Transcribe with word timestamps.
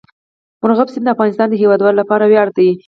مورغاب 0.61 0.87
سیند 0.93 1.05
د 1.09 1.13
افغانستان 1.15 1.47
د 1.49 1.53
هیوادوالو 1.61 1.99
لپاره 2.01 2.23
ویاړ 2.25 2.47
دی. 2.57 2.69